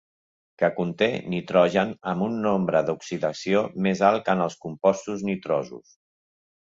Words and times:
Que 0.61 0.69
conté 0.77 1.09
nitrogen 1.33 1.91
amb 2.13 2.25
un 2.27 2.39
nombre 2.45 2.81
d'oxidació 2.89 3.61
més 3.89 4.01
alt 4.09 4.25
que 4.31 4.35
en 4.39 4.43
els 4.47 4.57
compostos 4.65 5.27
nitrosos. 5.29 5.93